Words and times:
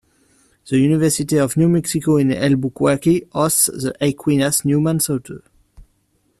The 0.67 0.79
University 0.79 1.37
of 1.37 1.55
New 1.55 1.69
Mexico 1.69 2.17
in 2.17 2.33
Albuquerque 2.33 3.27
hosts 3.33 3.67
the 3.67 3.93
Aquinas 4.03 4.65
Newman 4.65 4.99
Center. 4.99 5.43